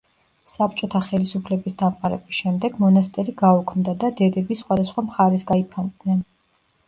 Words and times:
საბჭოთა 0.51 1.01
ხელისუფლების 1.07 1.75
დამყარების 1.81 2.37
შემდეგ 2.45 2.79
მონასტერი 2.85 3.35
გაუქმდა 3.43 3.95
და 4.05 4.11
დედები 4.21 4.59
სხვადასხვა 4.63 5.05
მხარეს 5.11 5.45
გაიფანტნენ. 5.53 6.25